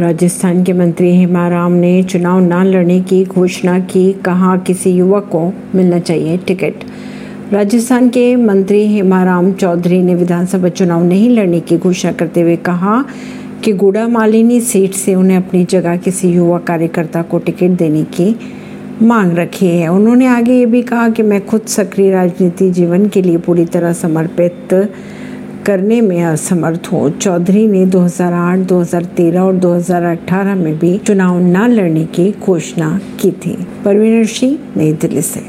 [0.00, 5.52] राजस्थान के मंत्री हेमाराम ने चुनाव न लड़ने की घोषणा की, कहा किसी युवक को
[5.74, 6.74] मिलना चाहिए टिकट।
[7.52, 13.04] राजस्थान के मंत्री हेमाराम चौधरी ने विधानसभा चुनाव नहीं लड़ने की घोषणा करते हुए कहा
[13.64, 18.36] कि गुड़ा मालिनी सीट से उन्हें अपनी जगह किसी युवा कार्यकर्ता को टिकट देने की
[19.02, 23.22] मांग रखी है। उन्होंने आगे ये भी कहा कि मैं खुद सक्रिय राजनीति जीवन के
[23.22, 24.74] लिए पूरी तरह समर्पित
[25.66, 32.04] करने में असमर्थ हो। चौधरी ने 2008, 2013 और 2018 में भी चुनाव न लड़ने
[32.04, 35.40] की घोषणा की थी। परवीन सिंह नई दिल्ली से।